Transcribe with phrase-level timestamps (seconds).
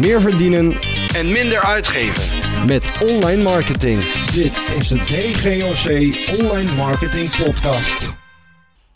[0.00, 0.72] meer verdienen
[1.14, 2.38] en minder uitgeven.
[2.66, 3.98] met online marketing.
[4.32, 5.86] Dit is de DGOC
[6.40, 8.14] Online Marketing Podcast.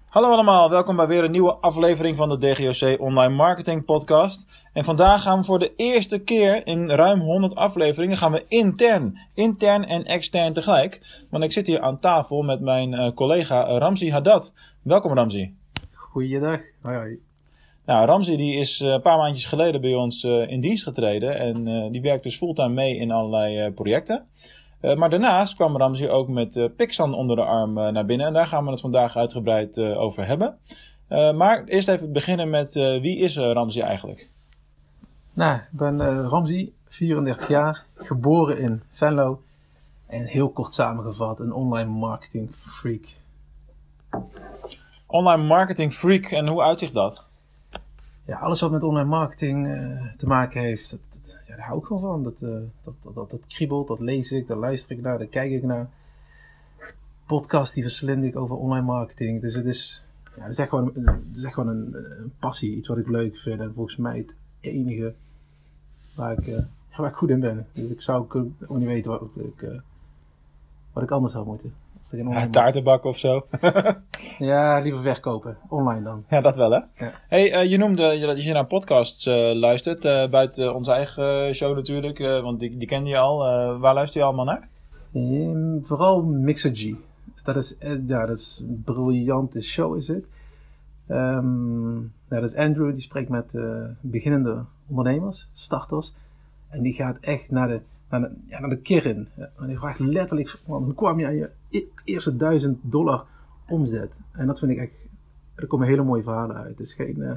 [0.09, 4.67] Hallo allemaal, welkom bij weer een nieuwe aflevering van de DGOC Online Marketing Podcast.
[4.73, 9.19] En vandaag gaan we voor de eerste keer in ruim 100 afleveringen gaan we intern.
[9.35, 11.01] Intern en extern tegelijk.
[11.31, 14.55] Want ik zit hier aan tafel met mijn eh, collega Ramzi Haddad.
[14.83, 15.55] Welkom Ramzi.
[15.93, 16.61] Goeiedag.
[16.83, 17.34] Hoi hoi.
[17.87, 21.39] Nou, Ramzi die is eh, een paar maandjes geleden bij ons eh, in dienst getreden.
[21.39, 24.27] En eh, die werkt dus fulltime mee in allerlei projecten.
[24.97, 28.27] Maar daarnaast kwam Ramzi ook met Pixan onder de arm naar binnen.
[28.27, 30.59] En daar gaan we het vandaag uitgebreid over hebben.
[31.09, 34.27] Maar eerst even beginnen met wie is Ramzi eigenlijk?
[35.33, 39.43] Nou, ik ben Ramzi, 34 jaar, geboren in Venlo.
[40.07, 43.09] En heel kort samengevat, een online marketing freak.
[45.07, 46.25] Online marketing freak.
[46.25, 47.24] En hoe uitzicht dat?
[48.25, 51.79] Ja, alles wat met online marketing eh, te maken heeft, dat, dat- ja, daar hou
[51.79, 52.23] ik wel van.
[52.23, 52.51] Dat, eh,
[52.85, 55.63] dat, dat, dat, dat kriebelt, dat lees ik, daar luister ik naar, daar kijk ik
[55.63, 55.89] naar.
[57.27, 59.41] Podcast die verslind ik over online marketing.
[59.41, 60.05] Dus het is,
[60.37, 63.37] ja, het is echt gewoon, het is echt gewoon een, passie, iets wat ik leuk
[63.37, 63.61] vind.
[63.61, 65.15] En volgens mij het enige
[66.15, 66.63] waar ik, eh,
[66.97, 67.67] waar ik goed in ben.
[67.73, 68.35] Dus ik zou ook
[68.79, 69.83] niet weten wat ik,
[70.93, 71.75] wat ik anders zou moeten.
[72.11, 73.47] Er Ja, online taartenbak of zo?
[74.39, 75.57] Ja, liever verkopen.
[75.69, 76.25] Online dan.
[76.29, 76.77] ja, dat wel hè?
[77.05, 77.13] Ja.
[77.29, 80.05] Hey, eh, je noemde je- dat je naar podcasts eh, luistert.
[80.05, 82.19] eh, buiten onze eigen show natuurlijk.
[82.19, 83.39] want die, die kende je al.
[83.79, 84.69] Waar luister je allemaal naar?
[85.15, 86.95] Ehm, vooral Mixergy.
[87.45, 90.25] Dat is, ja, dat is een briljante show is het.
[91.07, 92.07] Ehm, ja,
[92.41, 93.55] dat is Andrew, die spreekt met
[94.01, 96.15] beginnende ondernemers, starters.
[96.69, 97.81] En die gaat echt naar de,
[98.21, 99.29] naar de, ja, naar de kern.
[99.37, 103.25] En die vraagt letterlijk, van, hoe kwam je aan je e- eerste duizend dollar
[103.69, 104.19] omzet?
[104.33, 104.93] En dat vind ik echt,
[105.55, 106.69] er komen hele mooie verhalen uit.
[106.69, 107.37] Het is geen, eh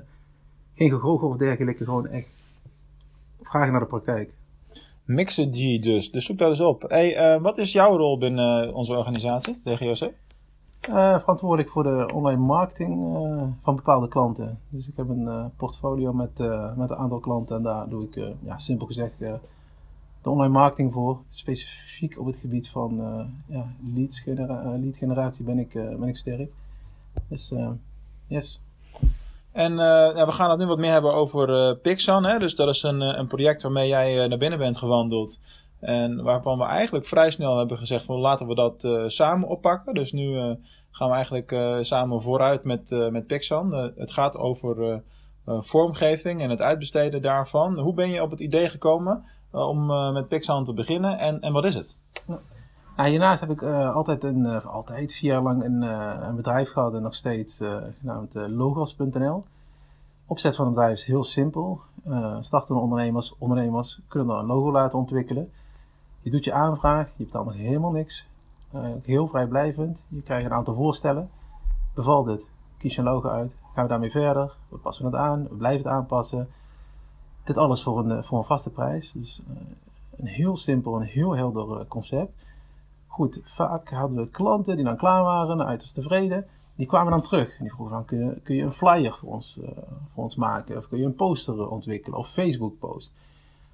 [0.76, 2.30] geen of dergelijke, gewoon echt
[3.42, 4.34] vragen naar de praktijk.
[5.06, 6.12] Mixergy dus.
[6.12, 6.82] Dus zoek dat eens op.
[6.82, 9.60] Hey, eh, wat is jouw rol binnen onze organisatie?
[10.82, 14.60] Eh, verantwoordelijk voor de online marketing eh, van bepaalde klanten.
[14.70, 18.04] Dus ik heb een eh, portfolio met, eh, met een aantal klanten en daar doe
[18.04, 19.34] ik, eh, ja, simpel gezegd, eh,
[20.28, 21.20] de online marketing voor.
[21.30, 23.66] Specifiek op het gebied van eh, ja,
[23.96, 24.36] leads eh,
[24.80, 26.52] lead generatie ben ik, eh, ben ik sterk.
[27.28, 27.54] Dus
[28.28, 28.62] yes.
[29.52, 29.76] En
[30.16, 32.26] ja, we gaan het nu wat meer hebben over Pixan.
[32.26, 32.40] Hè?
[32.40, 35.40] Dus dat is een, een project waarmee jij naar binnen bent gewandeld.
[35.80, 39.94] En waarvan we eigenlijk vrij snel hebben gezegd van laten we dat samen oppakken.
[39.94, 40.58] Dus nu
[40.92, 43.74] gaan we eigenlijk samen vooruit met, met Pixan.
[43.74, 45.02] Het gaat over
[45.46, 47.80] vormgeving en het uitbesteden daarvan.
[47.80, 51.54] Hoe ben je op het idee gekomen om eh, met Pixan te beginnen en, en
[51.54, 51.98] wat is het?
[52.98, 56.36] Nou, hiernaast heb ik eh, altijd, een, eh, altijd vier jaar lang een, eh, een
[56.36, 59.44] bedrijf gehad en nog steeds eh, genaamd eh, Logos.nl.
[60.26, 61.82] Opzet van het bedrijf is heel simpel.
[62.04, 65.52] Eh startende ondernemers, ondernemers kunnen dan een logo laten ontwikkelen.
[66.22, 68.28] Je doet je aanvraag, je betaalt nog helemaal niks.
[68.72, 70.06] Eh, heel vrijblijvend.
[70.08, 71.30] Je krijgt een aantal voorstellen.
[71.94, 72.48] Bevalt het?
[72.78, 73.56] Kies je een logo uit.
[73.74, 74.56] Gaan we daarmee verder?
[74.70, 76.50] We passen het aan, we blijven het aanpassen.
[77.48, 79.12] Dit alles voor een, eh, voor een vaste prijs.
[79.12, 79.56] Dus eh,
[80.18, 82.32] een heel simpel en heel helder eh, concept.
[83.08, 86.46] Goed, vaak hadden we klanten die dan klaar waren, uiterst tevreden.
[86.76, 88.06] Die kwamen dan terug en die vroegen van,
[88.44, 89.60] kun je, een flyer voor ons,
[90.14, 90.78] voor ons maken?
[90.78, 92.20] Of kun je een poster ontwikkelen?
[92.20, 93.14] Of Facebook post?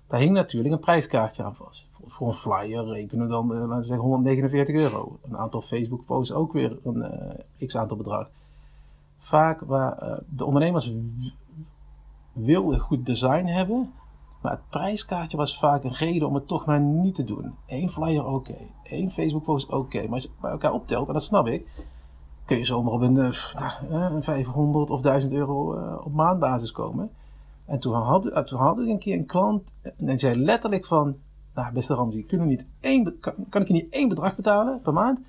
[0.07, 1.89] Daar hing natuurlijk een prijskaartje aan vast.
[2.05, 5.17] Voor, een flyer rekenen we dan, laten we zeggen, 149 euro.
[5.21, 8.29] Een aantal Facebook posts ook weer een eh, x aantal bedrag.
[9.17, 10.91] Vaak waar de ondernemers
[12.33, 13.93] w- wilden goed design hebben,
[14.41, 17.53] maar het prijskaartje was vaak een reden om het toch maar niet te doen.
[17.67, 21.23] Eén flyer oké, één Facebook post oké, maar als je bij elkaar optelt, en dat
[21.23, 21.67] snap ik,
[22.45, 23.53] kun je zomaar op een, eh,
[23.89, 27.09] nou, een 500 of 1000 euro eh, op maandbasis komen.
[27.65, 31.15] En toen had, eh, toen had ik een keer een klant en zei letterlijk van,
[31.53, 35.19] nou beste Ramzi, kunnen niet één, kan, ik je niet één bedrag betalen per maand,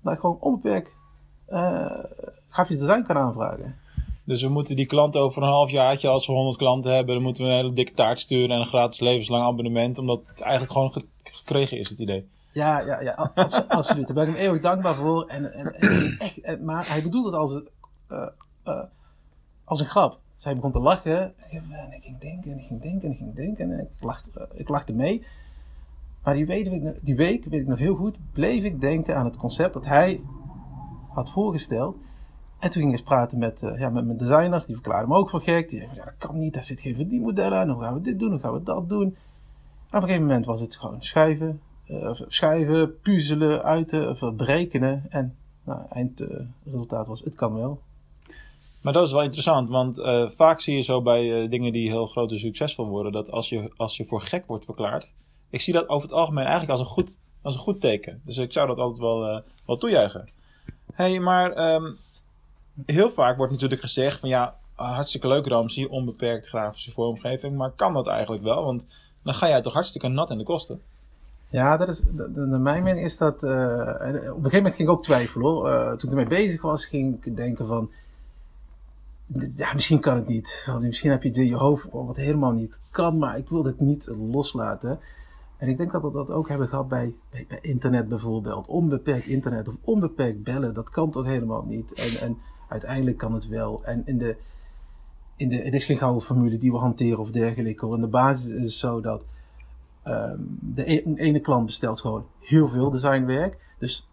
[0.00, 0.92] dat ik gewoon onbeperkt
[1.46, 2.04] eh
[2.48, 3.76] grafisch design kan aanvragen.
[4.24, 7.22] Dus we moeten die klanten over een half jaartje, als we 100 klanten hebben, dan
[7.24, 9.98] moeten we een hele dikke taart sturen en een gratis levenslang abonnement.
[9.98, 12.28] Omdat het eigenlijk gewoon ge- gekregen is, het idee.
[12.52, 13.32] Ja, ja, ja,
[13.68, 14.06] absoluut.
[14.06, 15.26] Daar ben ik hem eeuwig dankbaar voor.
[15.26, 15.74] En, en,
[16.18, 17.62] echt, maar hij bedoelde het als,
[18.08, 18.26] eh,
[18.62, 18.82] eh,
[19.64, 20.18] als een grap.
[20.34, 21.34] Dus hij begon te lachen.
[21.50, 23.72] En ik ging denken en ik ging denken en ik ging denken.
[23.72, 25.26] En ik lachte, ik lachte mee.
[26.22, 26.70] Maar die week,
[27.00, 30.20] die week, weet ik nog heel goed, bleef ik denken aan het concept dat hij
[31.08, 31.96] had voorgesteld.
[32.62, 34.66] En toen ging ik eens praten met, eh, ja, met mijn designers.
[34.66, 35.68] Die verklaarden me ook voor gek.
[35.68, 37.68] Die zeiden, ja, dat kan niet, daar zit geen verdienmodel aan.
[37.68, 39.02] Hoe gaan we dit doen, hoe gaan we dat doen?
[39.02, 44.34] En op een gegeven moment was het gewoon schuiven, eh, of schuiven, puzzelen, uiten, of
[44.36, 45.04] berekenen.
[45.08, 47.80] En nou, eindresultaat was, het kan wel.
[48.82, 51.88] Maar dat is wel interessant, want uh, vaak zie je zo bij uh, dingen die
[51.88, 55.14] heel groot en succesvol worden, dat als je, als je voor gek wordt verklaard,
[55.50, 58.20] ik zie dat over het algemeen eigenlijk als een goed, als een goed teken.
[58.24, 60.28] Dus ik zou dat altijd wel, uh, wel toejuichen.
[60.92, 61.92] hey, maar um,
[62.86, 67.92] heel vaak wordt natuurlijk gezegd van ja, hartstikke leuk Ramsey, onbeperkt grafische vormgeving, maar kan
[67.92, 68.64] dat eigenlijk wel?
[68.64, 68.86] Want
[69.22, 70.80] dan ga jij toch hartstikke nat in de kosten.
[71.48, 72.02] Ja, dat is,
[72.34, 73.42] naar mijn mening is dat.
[73.42, 75.68] Uh, op een gegeven moment ging ik ook twijfelen hoor.
[75.68, 77.90] Uh, toen ik ermee bezig was, ging ik denken van.
[79.56, 80.64] Ja, misschien kan het niet.
[80.66, 83.62] Want misschien heb je het in je hoofd wat helemaal niet kan, maar ik wil
[83.62, 85.00] dit niet loslaten.
[85.56, 88.66] En ik denk dat we dat ook hebben gehad bij, bij, bij, internet bijvoorbeeld.
[88.66, 91.92] Onbeperkt internet of onbeperkt bellen, dat kan toch helemaal niet.
[91.92, 92.38] En, en
[92.72, 93.84] uiteindelijk kan het wel.
[93.84, 94.36] En in de,
[95.36, 97.94] in de, het is geen gouden formule die we hanteren of dergelijke.
[97.94, 99.22] In de basis is het zo dat
[100.06, 100.84] um, de
[101.16, 103.58] ene klant bestelt gewoon heel veel designwerk.
[103.78, 104.08] Dus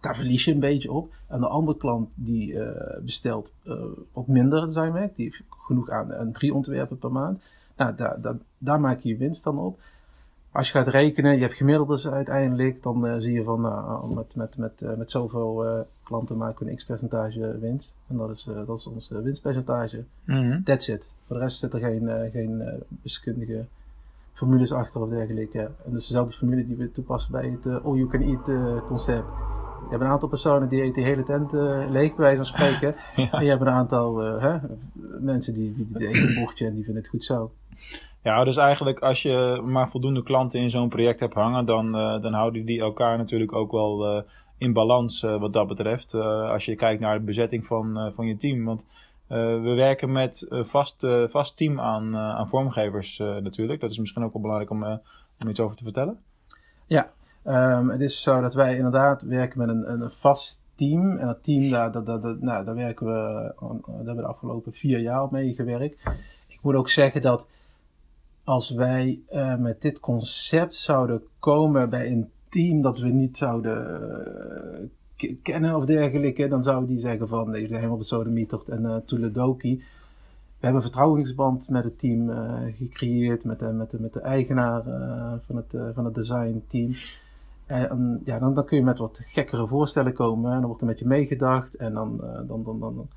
[0.00, 1.12] daar verlies je een beetje op.
[1.26, 2.70] En de andere klant die uh,
[3.02, 3.74] bestelt uh,
[4.12, 5.16] wat minder designwerk.
[5.16, 7.42] Die heeft genoeg aan, aan drie ontwerpen per maand.
[7.76, 9.80] Nou, daar, daar, daar maak je je winst dan op.
[10.52, 14.36] Als je gaat rekenen, je hebt gemiddeldes uiteindelijk, dan uh, zie je van nou, met,
[14.36, 17.96] met, met, met zoveel klanten maken een x percentage winst.
[18.08, 20.04] En dat is, dat is ons winstpercentage.
[20.24, 20.64] Mm -hmm.
[20.64, 21.14] That's it.
[21.26, 23.64] Voor de rest zit er geen, geen wiskundige
[24.32, 25.60] formules achter of dergelijke.
[25.60, 28.50] En dat is dezelfde formule die we toepassen bij het all you can eat
[28.86, 29.26] concept.
[29.82, 32.44] Je hebt een aantal personen die eten de hele tent uh, leeg, bij wijze van
[32.44, 32.94] spreken.
[33.22, 33.32] ja.
[33.32, 34.58] En je hebt een aantal hè,
[35.20, 37.50] mensen die, die, die eten een bordje en die vinden het goed zo.
[38.22, 42.32] Ja, dus eigenlijk als je maar voldoende klanten in zo'n project hebt hangen, dan, dan
[42.32, 44.24] houden die elkaar natuurlijk ook wel
[44.62, 46.14] in balans wat dat betreft.
[46.14, 48.64] als je kijkt naar de bezetting van, van je team.
[48.64, 48.86] Want
[49.26, 53.80] we werken met vast, vast team aan, aan vormgevers natuurlijk.
[53.80, 54.84] Dat is misschien ook wel belangrijk om,
[55.42, 56.18] om iets over te vertellen.
[56.86, 57.12] Ja,
[57.44, 61.18] um, het is zo dat wij inderdaad werken met een, een vast team.
[61.18, 64.72] En dat team, daar, daar, daar, nou, daar werken we, daar hebben we de afgelopen
[64.72, 66.02] vier jaar mee gewerkt.
[66.48, 67.48] Ik moet ook zeggen dat
[68.44, 69.20] als wij
[69.58, 74.90] met dit concept zouden komen bij een team dat we niet zouden
[75.42, 79.76] kennen of dergelijke, dan zou die zeggen van nee, zijn helemaal besodemieterd en uh, toeledoki.
[79.76, 84.20] We hebben een vertrouwensband met het team uh, gecreëerd, met de, met de, met de
[84.20, 86.90] eigenaar uh, van, het, van het design team.
[87.66, 90.86] En ja, dan, dan kun je met wat gekkere voorstellen komen en dan wordt er
[90.86, 92.16] met je meegedacht en dan,
[92.46, 93.08] dan, dan, dan,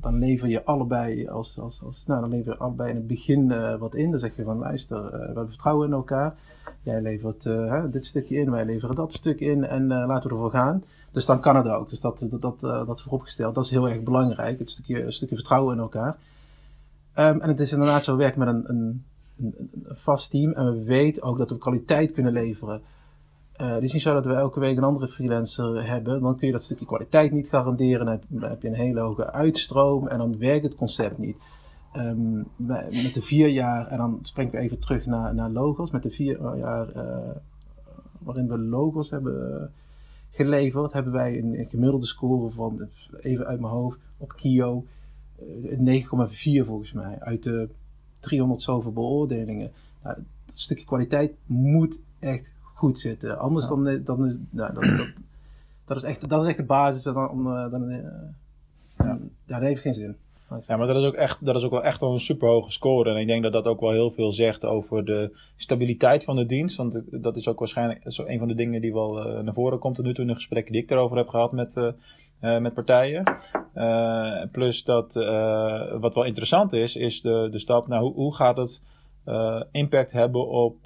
[0.00, 3.94] dan lever je allebei als, als, als nou, dan lever allebei in het begin wat
[3.94, 4.10] in.
[4.10, 6.34] Dan zeg je van luister, we hebben vertrouwen in elkaar.
[6.82, 7.48] Jij levert
[7.92, 10.82] dit stukje in, wij leveren dat stuk in en laten we ervoor gaan.
[11.10, 11.88] Dus dan kan het ook.
[11.88, 14.58] Dus dat, dat, dat, uh, dat vooropgesteld, dat is heel erg belangrijk.
[14.58, 16.16] Het stukje, een stukje vertrouwen in elkaar.
[17.14, 19.04] Um, en het is inderdaad zo, we werken met een, een,
[19.38, 20.52] een, vast team.
[20.52, 22.82] En we weten ook dat we kwaliteit kunnen leveren.
[23.60, 26.20] Uh, het is niet zo dat we elke week een andere freelancer hebben.
[26.20, 28.20] Dan kun je dat stukje kwaliteit niet garanderen.
[28.28, 30.08] Dan heb, je een hele hoge uitstroom.
[30.08, 31.36] En dan werkt het concept niet.
[31.96, 35.90] Um, met de vier jaar, en dan springen we even terug naar, naar logos.
[35.90, 37.30] Met de vier jaar uh,
[38.18, 39.70] waarin we logos hebben
[40.30, 42.88] geleverd, hebben wij een, gemiddelde score van,
[43.20, 44.84] even uit mijn hoofd, op Kio,
[45.78, 47.68] uh, 9,4 volgens mij, uit de
[48.20, 49.70] 300 zoveel beoordelingen.
[50.02, 53.38] Nou, dat stukje kwaliteit moet echt goed zitten.
[53.38, 53.74] Anders ja.
[53.74, 55.08] dan, dan is, nou, dat, dat,
[55.84, 57.02] dat, is echt, dat is echt de basis.
[57.02, 57.96] Dan, dan, dan, uh,
[58.98, 59.18] ja.
[59.46, 60.16] ja, dat heeft geen zin.
[60.66, 63.10] Ja, maar dat is ook echt, dat is ook wel echt wel een superhoge score.
[63.10, 66.44] En ik denk dat dat ook wel heel veel zegt over de stabiliteit van de
[66.44, 66.76] dienst.
[66.76, 69.78] Want dat is ook waarschijnlijk zo een van de dingen die wel uh, naar voren
[69.78, 71.88] komt tot nu toe in de gesprekken die ik erover heb gehad met, uh,
[72.40, 73.36] uh, met partijen.
[74.52, 75.14] plus dat,
[76.00, 78.82] wat wel interessant is, is de, de stap, nou hoe, hoe gaat het
[79.70, 80.76] impact hebben op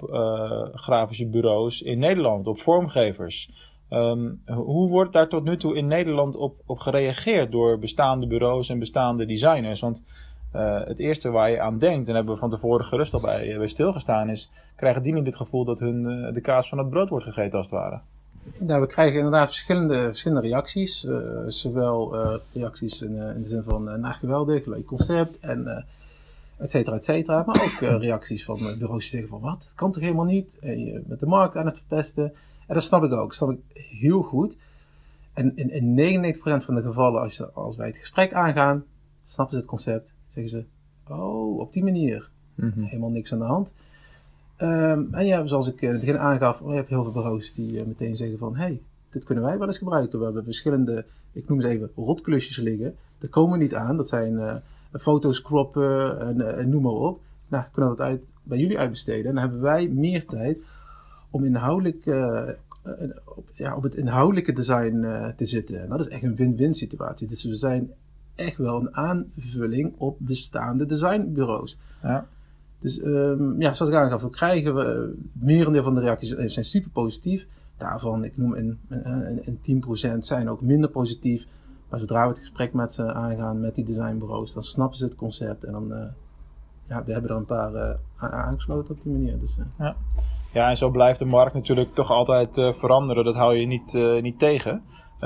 [0.73, 3.49] grafische bureaus in Nederland, op vormgevers?
[3.93, 8.69] Um, hoe wordt daar tot nu toe in Nederland op, op gereageerd door bestaande bureaus
[8.69, 9.79] en bestaande designers?
[9.81, 10.03] Want
[10.55, 13.57] uh, het eerste waar je aan denkt, en hebben we van tevoren gerust al bij,
[13.57, 16.89] bij stilgestaan, is: krijgen die niet het gevoel dat hun uh, de kaas van het
[16.89, 17.99] brood wordt gegeten, als het ware?
[18.57, 21.03] Nou, we krijgen inderdaad verschillende, verschillende reacties.
[21.03, 22.15] Uh, zowel
[22.53, 25.85] reacties in, in, de zin van: nou, geweldig, leuk concept, en
[26.63, 27.43] et cetera, et cetera.
[27.45, 30.57] Maar ook reacties van bureaus die zeggen: van wat, dat kan toch helemaal niet?
[30.61, 32.33] En je met de markt aan het verpesten.
[32.67, 33.27] En dat snap ik ook.
[33.27, 34.55] Dat snap ik heel goed.
[35.33, 38.83] En in, in 99% van de gevallen, als, je, als wij het gesprek aangaan,
[39.25, 40.13] snappen ze het concept.
[40.27, 40.65] Zeggen ze,
[41.13, 42.29] oh, op die manier.
[42.55, 42.83] Mm -hmm.
[42.83, 43.73] Helemaal niks aan de hand.
[44.57, 47.79] Um, en ja, zoals ik in het begin aangaf, je hebt heel veel bureaus die
[47.79, 50.19] uh, meteen zeggen van, hey, dit kunnen wij wel eens gebruiken.
[50.19, 52.95] We hebben verschillende, ik noem ze even, rotklusjes liggen.
[53.17, 53.97] Daar komen we niet aan.
[53.97, 54.55] Dat zijn uh,
[54.99, 57.21] foto's croppen en, uh, en, noem maar op.
[57.47, 59.25] Nou, kunnen we dat uit, bij jullie uitbesteden.
[59.25, 60.59] En dan hebben wij meer tijd
[61.29, 62.41] om inhoudelijk, uh,
[63.23, 65.81] op, ja, op het inhoudelijke design uh, te zitten.
[65.81, 67.27] En dat is echt een win-win situatie.
[67.27, 67.91] Dus we zijn
[68.35, 71.77] echt wel een aanvulling op bestaande designbureaus.
[72.01, 72.27] Ja.
[72.79, 74.83] Dus um, ja, zoals ik aangaf, we krijgen we,
[75.33, 77.45] het merendeel van de reacties zijn super positief.
[77.77, 81.45] Daarvan, ik noem een, een, een 10% zijn ook minder positief.
[81.93, 85.15] Maar zodra we het gesprek met ze aangaan, met die designbureaus, dan snappen ze het
[85.15, 85.63] concept.
[85.63, 85.97] En dan, uh,
[86.87, 89.39] ja, we hebben er een paar uh, aangesloten op die manier.
[89.39, 89.65] Dus, uh.
[89.79, 89.95] ja.
[90.53, 93.25] ja, en zo blijft de markt natuurlijk toch altijd veranderen.
[93.25, 94.83] Dat hou je niet, niet tegen.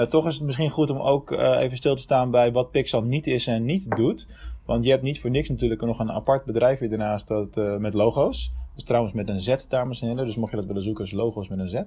[0.09, 3.27] toch is het misschien goed om ook even stil te staan bij wat Pixel niet
[3.27, 4.27] is en niet doet.
[4.65, 7.93] Want je hebt niet voor niks natuurlijk nog een apart bedrijf hier daarnaast dat, met
[7.93, 8.53] logo's.
[8.75, 10.25] Dus trouwens met een Z, dames en heren.
[10.25, 11.81] Dus mocht je dat willen zoeken, is logo's met een Z.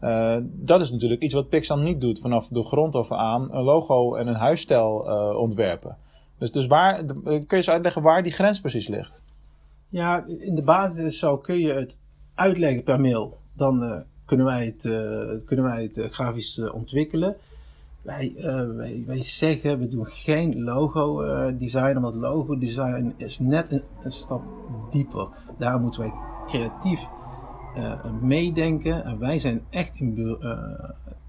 [0.00, 3.54] Uh, dat is natuurlijk iets wat Pixar niet doet vanaf de grond af aan.
[3.54, 5.96] Een logo en een huisstijl uh, ontwerpen.
[6.38, 9.24] Dus, dus waar, kun je eens uitleggen waar die grens precies ligt?
[9.88, 11.98] Ja, in de basis zo kun je het
[12.34, 13.38] uitleggen per mail.
[13.52, 14.82] Dan kunnen wij het,
[15.44, 17.36] kunnen wij het grafisch ontwikkelen.
[18.02, 18.32] Wij,
[18.76, 21.22] wij, wij zeggen, we doen geen logo
[21.56, 24.42] design, omdat logo design is net een, een stap
[24.90, 25.28] dieper.
[25.58, 26.12] Daar moeten wij
[26.46, 27.00] creatief
[28.20, 29.04] meedenken.
[29.04, 30.36] En wij zijn echt een, bu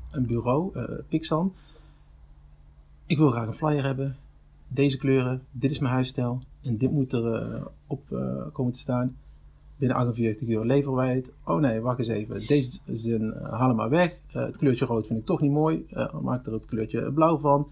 [0.09, 0.71] een bureau,
[1.09, 1.53] Pixan.
[3.05, 4.15] Ik wil graag een flyer hebben.
[4.67, 6.39] Deze kleuren, dit is mijn huisstijl.
[6.61, 8.01] En dit moet er op
[8.53, 9.15] komen te staan.
[9.77, 11.31] Binnen 48 uur leveren wij het.
[11.43, 12.47] Oh nee, wacht eens even.
[12.47, 14.17] Deze zin uh, haal maar weg.
[14.27, 15.85] Het kleurtje rood vind ik toch niet mooi.
[15.91, 17.67] Uh, maak er het kleurtje blauw van.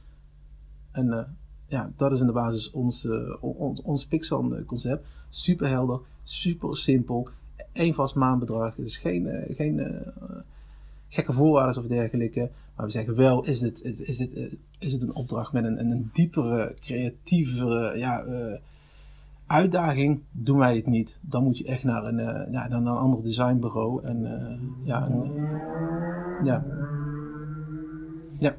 [0.92, 1.36] En
[1.68, 3.08] ja, dat is in de basis ons,
[3.40, 5.08] ons, ons Pixan concept.
[5.30, 7.28] Super helder, super simpel.
[7.74, 8.78] Eén vast maandbedrag.
[8.78, 10.04] Is geen, geen
[11.10, 12.50] gekke voorwaarden of dergelijke.
[12.76, 14.28] Maar we zeggen wel, is het, is, is
[14.80, 18.26] is het een opdracht met een, een diepere, creatievere, ja
[19.48, 21.20] uitdaging doen wij het niet.
[21.22, 24.04] Dan moet je echt naar een, uh, naar een ander designbureau.
[24.04, 25.16] En uh, ja, uh,
[26.44, 26.66] ja.
[28.40, 28.56] Ja.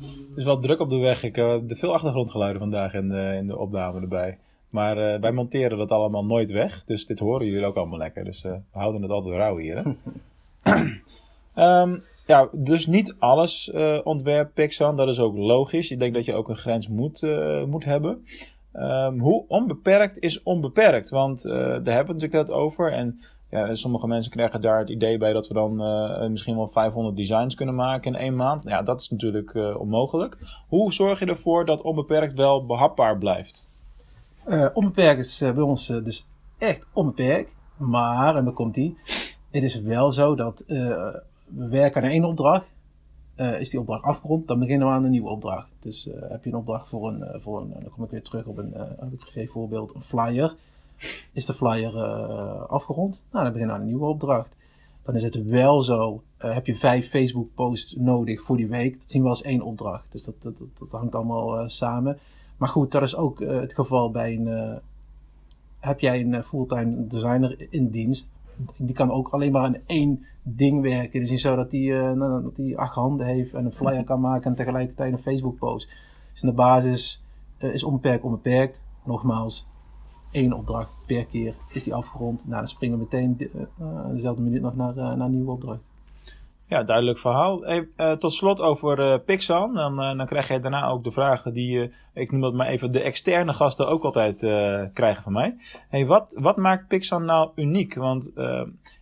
[0.00, 1.22] Het is wel druk op de weg.
[1.22, 4.38] Ik heb veel achtergrondgeluiden vandaag in de, in de opname erbij.
[4.76, 6.84] Maar wij monteren dat allemaal nooit weg.
[6.84, 8.24] Dus dit horen jullie ook allemaal lekker.
[8.24, 9.76] Dus we houden het altijd rauw hier.
[9.76, 9.82] Hè?
[11.82, 13.70] um, ja, dus niet alles
[14.02, 14.96] ontwerp Pixar.
[14.96, 15.90] Dat is ook logisch.
[15.90, 17.22] Ik denk dat je ook een grens moet,
[17.66, 18.24] moet hebben.
[18.78, 21.10] Um, hoe onbeperkt is onbeperkt?
[21.10, 22.92] Want uh, daar hebben we het natuurlijk net over.
[22.92, 26.68] En ja, sommige mensen krijgen daar het idee bij dat we dan uh, misschien wel
[26.68, 28.62] 500 designs kunnen maken in één maand.
[28.62, 30.38] Ja, dat is natuurlijk uh, onmogelijk.
[30.68, 33.75] Hoe zorg je ervoor dat onbeperkt wel behapbaar blijft?
[34.74, 36.26] Onbeperkt is bij ons dus
[36.58, 37.50] echt onbeperkt.
[37.76, 38.98] Maar, en dan komt die.
[39.50, 42.66] Het is wel zo dat we werken aan één opdracht.
[43.36, 45.68] Is die opdracht afgerond, dan beginnen we aan een nieuwe opdracht.
[45.80, 48.58] Dus heb je een opdracht voor een, voor een dan kom ik weer terug op
[48.58, 48.74] een
[49.36, 50.54] uh, voorbeeld, een flyer.
[51.32, 52.02] Is de flyer
[52.66, 53.22] afgerond?
[53.30, 54.54] Nou, dan beginnen we aan een nieuwe opdracht.
[55.02, 58.98] Dan is het wel zo, heb je vijf Facebook posts nodig voor die week.
[58.98, 60.12] Dat zien we als één opdracht.
[60.12, 62.18] Dus dat, dat, dat, dat hangt allemaal samen.
[62.56, 64.80] Maar goed, dat is ook het geval bij een,
[65.80, 68.30] heb jij een fulltime designer in dienst.
[68.76, 71.20] Die kan ook alleen maar aan één ding werken.
[71.20, 74.50] Dus niet zo dat hij dat die acht handen heeft en een flyer kan maken
[74.50, 75.88] en tegelijkertijd een Facebook post.
[76.32, 77.22] Dus in de basis
[77.58, 78.80] is onbeperkt onbeperkt.
[79.04, 79.66] Nogmaals,
[80.30, 82.46] één opdracht per keer is die afgerond.
[82.46, 83.50] Nou, dan springen we meteen
[84.12, 85.80] dezelfde minuut nog naar, naar een nieuwe opdracht.
[86.68, 87.68] Ja, duidelijk verhaal.
[87.68, 89.74] Uh, tot slot over uh, Pixan.
[89.74, 92.90] Dan, uh, dan krijg je daarna ook de vragen die, ik noem dat maar even,
[92.90, 94.38] de externe gasten ook altijd
[94.92, 95.56] krijgen van mij.
[95.88, 97.94] Hey, wat, wat maakt Pixan nou uniek?
[97.94, 98.32] Want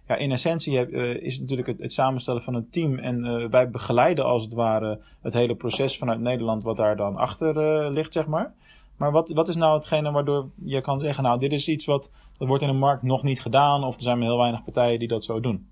[0.07, 0.91] ja, in essentie
[1.21, 2.99] is natuurlijk het, het, samenstellen van een team.
[2.99, 7.91] En wij begeleiden als het ware het hele proces vanuit Nederland wat daar dan achter
[7.91, 8.53] ligt, zeg maar.
[8.97, 12.11] Maar wat, wat is nou hetgene waardoor je kan zeggen, nou dit is iets wat
[12.39, 13.85] dat wordt in de markt nog niet gedaan.
[13.85, 15.69] Of er zijn maar heel weinig partijen die dat zo doen.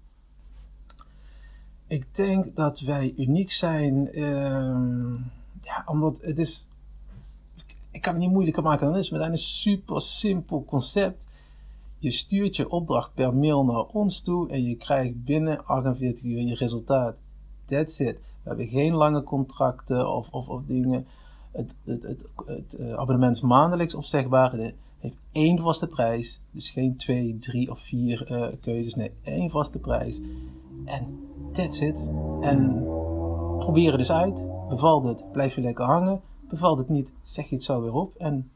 [1.93, 5.21] Ik denk dat wij uniek zijn, uh,
[5.63, 6.67] ja, omdat het is,
[7.91, 10.65] ik kan het niet moeilijker maken dan het is, maar het is een super simpel
[10.65, 11.27] concept.
[11.99, 16.41] Je stuurt je opdracht per mail naar ons toe en je krijgt binnen 48 uur
[16.41, 17.17] je resultaat.
[17.65, 18.17] That's it.
[18.43, 21.07] We hebben geen lange contracten of, of, of dingen.
[21.51, 24.53] Het, het, het, het uh, abonnement is maandelijks opzegbaar.
[24.53, 26.41] Het heeft één vaste prijs.
[26.51, 28.95] Dus geen twee, drie of vier uh, keuzes.
[28.95, 30.21] Nee, één vaste prijs.
[30.85, 31.21] En
[31.53, 32.09] that's it.
[32.41, 32.85] En
[33.59, 34.43] probeer het dus uit.
[34.69, 36.21] Bevalt het, blijf je lekker hangen.
[36.49, 38.15] Bevalt het niet, zeg je het zo weer op.
[38.17, 38.51] En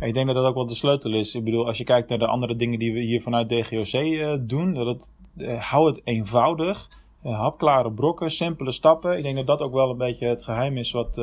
[0.00, 1.34] ik denk dat dat ook wel de sleutel is.
[1.34, 4.34] Ik bedoel, als je kijkt naar de andere dingen die we hier vanuit DGOC uh,
[4.40, 6.88] doen, dat het, uh, hou het eenvoudig.
[7.24, 9.16] Uh, hapklare brokken, simpele stappen.
[9.16, 11.14] Ik denk dat dat ook wel een beetje het geheim is wat,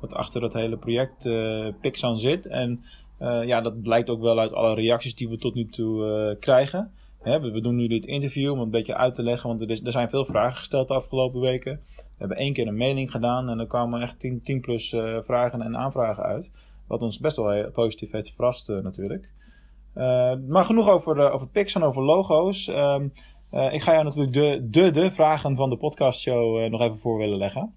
[0.00, 1.28] wat achter dat hele project
[1.80, 2.46] Pixan zit.
[2.46, 2.82] En
[3.18, 6.90] ja, dat blijkt ook wel uit alle reacties die we tot nu toe krijgen.
[7.22, 9.70] Hè, we, we, doen nu dit interview om een beetje uit te leggen, want er,
[9.70, 11.80] is, er zijn veel vragen gesteld de afgelopen weken.
[12.18, 15.62] hebben één keer een mailing gedaan en er kwamen echt 10, 10 plus uh, vragen
[15.62, 16.50] en aanvragen uit.
[16.86, 19.30] Wat ons best wel positief heeft verrast uh, natuurlijk.
[19.96, 22.68] Uh, maar genoeg over, over Pixar, over logo's.
[22.68, 23.12] Um,
[23.50, 27.38] ik ga jou natuurlijk de, de, de vragen van de podcastshow nog even voor willen
[27.38, 27.74] leggen.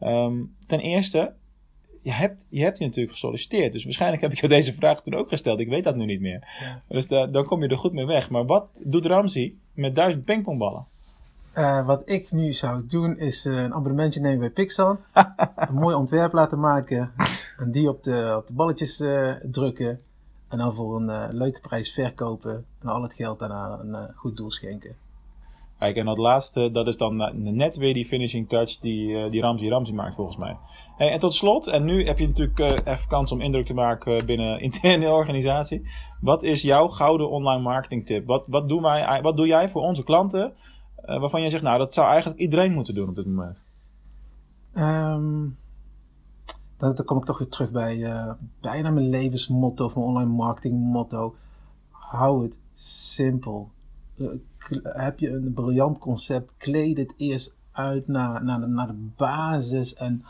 [0.00, 1.32] Um, ten eerste,
[2.02, 3.72] je hebt, je hebt hier natuurlijk gesolliciteerd.
[3.72, 5.60] Dus waarschijnlijk heb ik jou deze vraag toen ook gesteld.
[5.60, 6.56] Ik weet dat nu niet meer.
[6.60, 6.82] Ja.
[6.88, 8.30] Dus da, dan kom je er goed mee weg.
[8.30, 10.84] Maar wat doet Ramsey met duizend pingpongballen?
[11.56, 14.98] Uh, wat ik nu zou doen is uh, een abonnementje nemen bij Pixar.
[15.68, 17.12] een mooi ontwerp laten maken.
[17.58, 20.00] En die op de, op de balletjes uh, drukken.
[20.48, 22.64] En dan voor een leuke prijs verkopen.
[22.80, 24.96] En al het geld daarna een goed doel schenken.
[25.82, 29.40] Kijk, en dat laatste, dat is dan net weer die finishing touch die, uh, die
[29.40, 30.56] Ramsey Ramsey maakt volgens mij.
[30.96, 34.26] En tot slot, en nu heb je natuurlijk uh, even kans om indruk te maken
[34.26, 35.82] binnen interne organisatie.
[36.20, 38.26] Wat is jouw gouden online marketing tip?
[38.26, 40.52] Wat, wat, doen wij, wat doe jij voor onze klanten
[41.04, 43.62] waarvan jij zegt, nou dat zou eigenlijk iedereen moeten doen op dit moment?
[46.76, 48.10] Dan, dan kom ik toch weer terug bij
[48.60, 51.34] bijna mijn levensmotto of mijn online marketing motto.
[51.90, 53.70] Hou het simpel
[54.82, 59.94] heb je een briljant concept, kleed het eerst uit naar, naar, de, naar de basis
[59.94, 60.24] en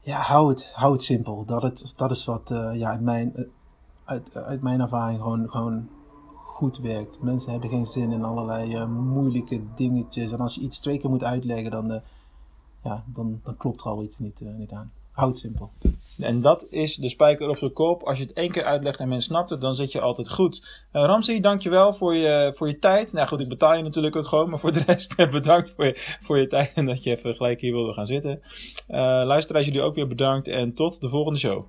[0.00, 0.48] ja, hou
[0.92, 1.44] het, simpel.
[1.44, 3.34] Dat, het, dat is wat uh, ja, uit, mijn,
[4.04, 5.88] uit, uit mijn ervaring gewoon, gewoon
[6.34, 7.22] goed werkt.
[7.22, 10.32] Mensen hebben geen zin in allerlei uh, moeilijke dingetjes.
[10.32, 12.00] En als je iets twee keer moet uitleggen, dan,
[12.82, 14.92] ja, dan, dan klopt er al iets niet, niet aan.
[15.12, 15.70] Houd simpel.
[16.18, 18.02] En dat is de spijker op zijn kop.
[18.02, 20.86] Als je het één keer uitlegt en men snapt het, dan zit je altijd goed.
[20.92, 23.12] Uh, Ramsey, dankjewel voor je, voor je tijd.
[23.12, 24.50] Nou goed, ik betaal je natuurlijk ook gewoon.
[24.50, 27.60] Maar voor de rest, bedankt voor je, voor je tijd en dat je even gelijk
[27.60, 28.42] hier wilde gaan zitten.
[28.88, 30.48] Uh, luisteraars, jullie ook weer bedankt.
[30.48, 31.64] En tot de volgende show.